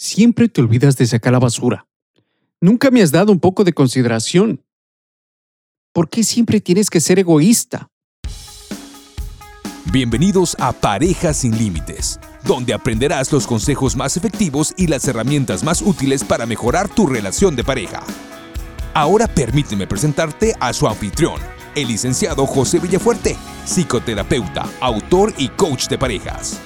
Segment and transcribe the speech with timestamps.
[0.00, 1.88] Siempre te olvidas de sacar la basura.
[2.60, 4.64] Nunca me has dado un poco de consideración.
[5.92, 7.90] ¿Por qué siempre tienes que ser egoísta?
[9.90, 15.82] Bienvenidos a Parejas sin Límites, donde aprenderás los consejos más efectivos y las herramientas más
[15.82, 18.04] útiles para mejorar tu relación de pareja.
[18.94, 21.40] Ahora permíteme presentarte a su anfitrión,
[21.74, 26.60] el licenciado José Villafuerte, psicoterapeuta, autor y coach de parejas.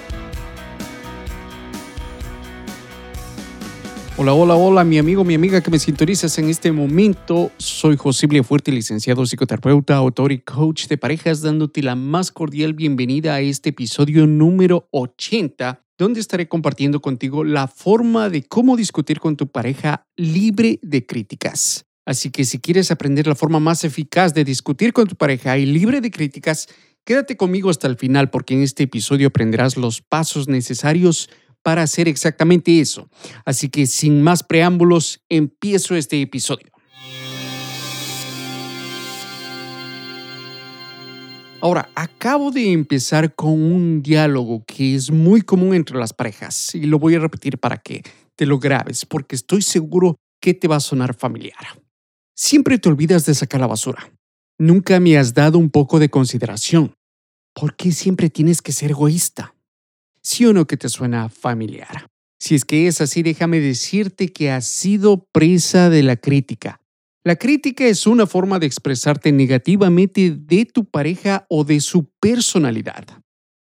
[4.19, 7.51] Hola, hola, hola, mi amigo, mi amiga que me sintonizas en este momento.
[7.57, 13.35] Soy José Fuerte, licenciado psicoterapeuta, autor y coach de parejas, dándote la más cordial bienvenida
[13.35, 19.39] a este episodio número 80, donde estaré compartiendo contigo la forma de cómo discutir con
[19.39, 21.87] tu pareja libre de críticas.
[22.05, 25.65] Así que si quieres aprender la forma más eficaz de discutir con tu pareja y
[25.65, 26.69] libre de críticas,
[27.07, 31.31] quédate conmigo hasta el final porque en este episodio aprenderás los pasos necesarios
[31.63, 33.09] para hacer exactamente eso.
[33.45, 36.73] Así que sin más preámbulos, empiezo este episodio.
[41.61, 46.87] Ahora, acabo de empezar con un diálogo que es muy común entre las parejas y
[46.87, 48.03] lo voy a repetir para que
[48.35, 51.81] te lo grabes porque estoy seguro que te va a sonar familiar.
[52.35, 54.11] Siempre te olvidas de sacar la basura.
[54.59, 56.95] Nunca me has dado un poco de consideración.
[57.55, 59.52] ¿Por qué siempre tienes que ser egoísta?
[60.25, 62.07] ¿Sí o no que te suena familiar?
[62.39, 66.81] Si es que es así, déjame decirte que has sido presa de la crítica.
[67.25, 73.05] La crítica es una forma de expresarte negativamente de tu pareja o de su personalidad.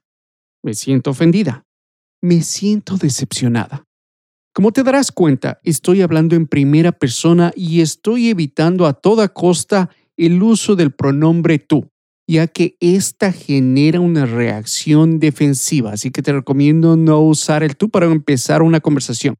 [0.64, 1.64] me siento ofendida,
[2.22, 3.84] me siento decepcionada.
[4.54, 9.90] Como te darás cuenta, estoy hablando en primera persona y estoy evitando a toda costa
[10.18, 11.90] el uso del pronombre tú,
[12.28, 15.94] ya que esta genera una reacción defensiva.
[15.94, 19.36] Así que te recomiendo no usar el tú para empezar una conversación.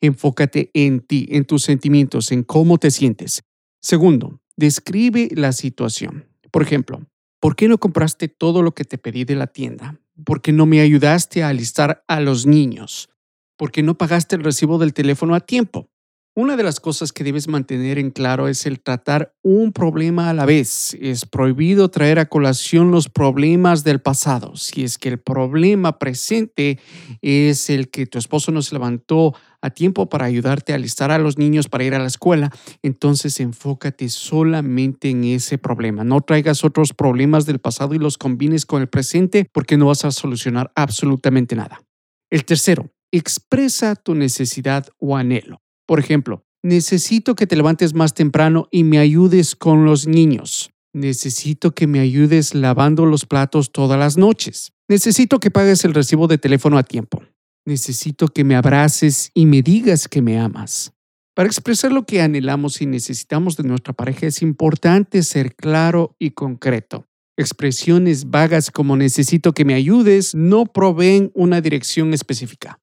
[0.00, 3.42] Enfócate en ti, en tus sentimientos, en cómo te sientes.
[3.82, 6.26] Segundo, describe la situación.
[6.50, 7.02] Por ejemplo,
[7.40, 10.00] ¿por qué no compraste todo lo que te pedí de la tienda?
[10.24, 13.10] ¿Por qué no me ayudaste a alistar a los niños?
[13.56, 15.89] ¿Por qué no pagaste el recibo del teléfono a tiempo?
[16.36, 20.32] Una de las cosas que debes mantener en claro es el tratar un problema a
[20.32, 20.96] la vez.
[21.00, 24.54] Es prohibido traer a colación los problemas del pasado.
[24.54, 26.78] Si es que el problema presente
[27.20, 31.18] es el que tu esposo no se levantó a tiempo para ayudarte a alistar a
[31.18, 36.04] los niños para ir a la escuela, entonces enfócate solamente en ese problema.
[36.04, 40.04] No traigas otros problemas del pasado y los combines con el presente porque no vas
[40.04, 41.82] a solucionar absolutamente nada.
[42.30, 45.60] El tercero, expresa tu necesidad o anhelo.
[45.90, 50.70] Por ejemplo, necesito que te levantes más temprano y me ayudes con los niños.
[50.94, 54.70] Necesito que me ayudes lavando los platos todas las noches.
[54.88, 57.24] Necesito que pagues el recibo de teléfono a tiempo.
[57.66, 60.92] Necesito que me abraces y me digas que me amas.
[61.34, 66.30] Para expresar lo que anhelamos y necesitamos de nuestra pareja es importante ser claro y
[66.30, 67.08] concreto.
[67.36, 72.78] Expresiones vagas como necesito que me ayudes no proveen una dirección específica.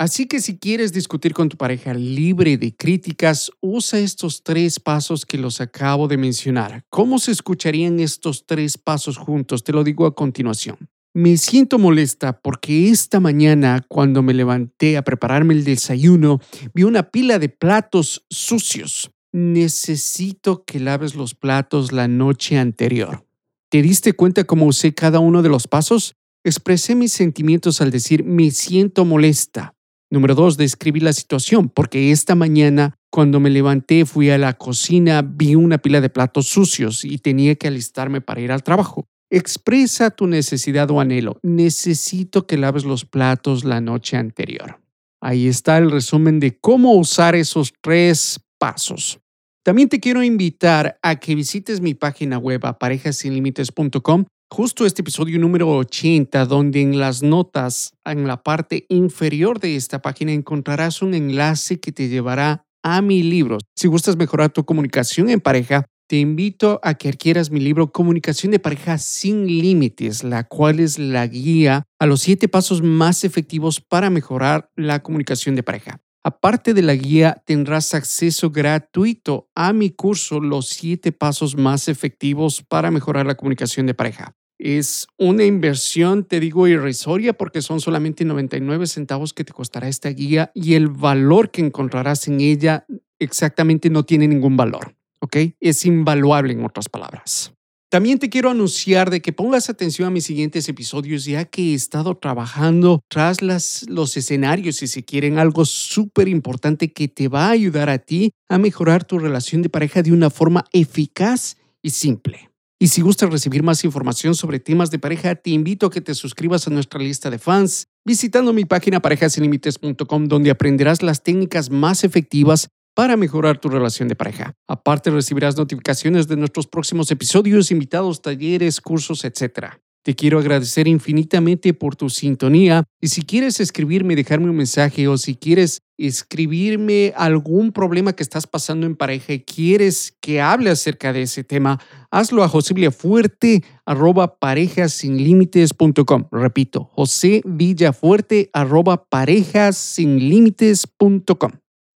[0.00, 5.26] Así que si quieres discutir con tu pareja libre de críticas, usa estos tres pasos
[5.26, 6.86] que los acabo de mencionar.
[6.88, 9.62] ¿Cómo se escucharían estos tres pasos juntos?
[9.62, 10.88] Te lo digo a continuación.
[11.12, 16.40] Me siento molesta porque esta mañana, cuando me levanté a prepararme el desayuno,
[16.72, 19.10] vi una pila de platos sucios.
[19.32, 23.26] Necesito que laves los platos la noche anterior.
[23.68, 26.14] ¿Te diste cuenta cómo usé cada uno de los pasos?
[26.42, 29.74] Expresé mis sentimientos al decir me siento molesta.
[30.10, 35.22] Número dos, describí la situación, porque esta mañana, cuando me levanté, fui a la cocina,
[35.22, 39.06] vi una pila de platos sucios y tenía que alistarme para ir al trabajo.
[39.30, 41.38] Expresa tu necesidad o anhelo.
[41.44, 44.80] Necesito que laves los platos la noche anterior.
[45.20, 49.20] Ahí está el resumen de cómo usar esos tres pasos.
[49.62, 55.70] También te quiero invitar a que visites mi página web parejasinlimites.com justo este episodio número
[55.70, 61.78] 80, donde en las notas, en la parte inferior de esta página, encontrarás un enlace
[61.78, 63.58] que te llevará a mi libro.
[63.76, 68.50] Si gustas mejorar tu comunicación en pareja, te invito a que adquieras mi libro Comunicación
[68.50, 73.80] de pareja sin límites, la cual es la guía a los siete pasos más efectivos
[73.80, 76.00] para mejorar la comunicación de pareja.
[76.24, 82.62] Aparte de la guía, tendrás acceso gratuito a mi curso Los siete pasos más efectivos
[82.62, 84.34] para mejorar la comunicación de pareja.
[84.62, 90.10] Es una inversión, te digo, irrisoria porque son solamente 99 centavos que te costará esta
[90.10, 92.84] guía y el valor que encontrarás en ella
[93.18, 95.36] exactamente no tiene ningún valor, ¿ok?
[95.60, 97.54] Es invaluable en otras palabras.
[97.88, 101.74] También te quiero anunciar de que pongas atención a mis siguientes episodios ya que he
[101.74, 107.46] estado trabajando tras las, los escenarios, si se quieren, algo súper importante que te va
[107.46, 111.90] a ayudar a ti a mejorar tu relación de pareja de una forma eficaz y
[111.90, 112.49] simple.
[112.82, 116.14] Y si gustas recibir más información sobre temas de pareja, te invito a que te
[116.14, 122.04] suscribas a nuestra lista de fans visitando mi página parejasinlimites.com donde aprenderás las técnicas más
[122.04, 124.54] efectivas para mejorar tu relación de pareja.
[124.66, 129.74] Aparte recibirás notificaciones de nuestros próximos episodios, invitados, talleres, cursos, etc.
[130.02, 135.18] Te quiero agradecer infinitamente por tu sintonía y si quieres escribirme, dejarme un mensaje o
[135.18, 141.12] si quieres escribirme algún problema que estás pasando en pareja y quieres que hable acerca
[141.12, 141.78] de ese tema,
[142.10, 146.28] hazlo a josevillafuerte arroba parejasinlímites.com.
[146.32, 151.50] Repito, josevillafuerte arroba parejasinlímites.com.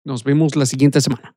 [0.05, 1.35] Nos vemos la siguiente semana.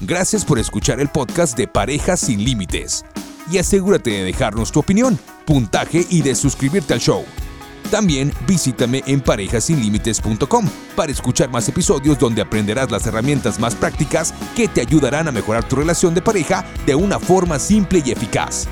[0.00, 3.04] Gracias por escuchar el podcast de Parejas sin Límites
[3.50, 7.24] y asegúrate de dejarnos tu opinión, puntaje y de suscribirte al show.
[7.90, 14.68] También visítame en parejasinlimites.com para escuchar más episodios donde aprenderás las herramientas más prácticas que
[14.68, 18.66] te ayudarán a mejorar tu relación de pareja de una forma simple y eficaz.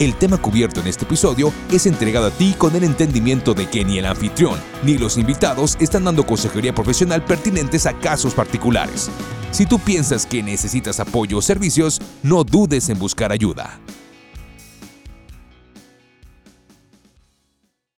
[0.00, 3.84] El tema cubierto en este episodio es entregado a ti con el entendimiento de que
[3.84, 9.10] ni el anfitrión ni los invitados están dando consejería profesional pertinentes a casos particulares.
[9.50, 13.80] Si tú piensas que necesitas apoyo o servicios, no dudes en buscar ayuda.